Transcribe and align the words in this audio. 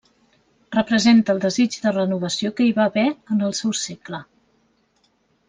Representa 0.75 1.31
el 1.33 1.41
desig 1.43 1.77
de 1.83 1.93
renovació 1.97 2.51
que 2.61 2.67
hi 2.69 2.73
va 2.79 2.87
haver 2.93 3.05
en 3.37 3.45
el 3.51 3.55
seu 3.61 3.77
segle. 3.83 4.23